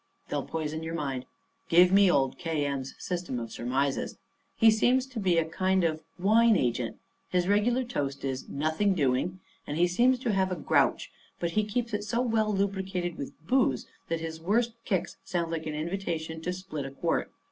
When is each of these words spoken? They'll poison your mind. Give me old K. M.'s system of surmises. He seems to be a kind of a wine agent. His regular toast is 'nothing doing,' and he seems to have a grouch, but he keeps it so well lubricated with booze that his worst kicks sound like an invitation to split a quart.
They'll 0.29 0.41
poison 0.47 0.81
your 0.81 0.95
mind. 0.95 1.27
Give 1.69 1.91
me 1.91 2.09
old 2.09 2.39
K. 2.39 2.65
M.'s 2.65 2.95
system 2.97 3.39
of 3.39 3.51
surmises. 3.51 4.17
He 4.55 4.71
seems 4.71 5.05
to 5.05 5.19
be 5.19 5.37
a 5.37 5.45
kind 5.45 5.83
of 5.83 5.97
a 6.17 6.21
wine 6.23 6.55
agent. 6.57 6.97
His 7.29 7.47
regular 7.47 7.83
toast 7.83 8.25
is 8.25 8.49
'nothing 8.49 8.95
doing,' 8.95 9.41
and 9.67 9.77
he 9.77 9.87
seems 9.87 10.17
to 10.21 10.31
have 10.33 10.51
a 10.51 10.55
grouch, 10.55 11.11
but 11.39 11.51
he 11.51 11.63
keeps 11.63 11.93
it 11.93 12.03
so 12.03 12.19
well 12.19 12.51
lubricated 12.51 13.15
with 13.15 13.33
booze 13.45 13.85
that 14.09 14.21
his 14.21 14.41
worst 14.41 14.73
kicks 14.85 15.17
sound 15.23 15.51
like 15.51 15.67
an 15.67 15.75
invitation 15.75 16.41
to 16.41 16.51
split 16.51 16.85
a 16.85 16.89
quart. 16.89 17.31